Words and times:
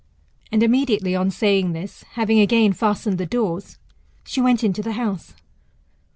And 0.51 0.63
immediately 0.63 1.15
on 1.15 1.29
saying 1.29 1.73
this, 1.73 2.01
having 2.13 2.39
again 2.39 2.73
fastened 2.73 3.19
the 3.19 3.27
doors, 3.27 3.77
she 4.23 4.41
went 4.41 4.63
into 4.63 4.81
the 4.81 4.93
house. 4.93 5.35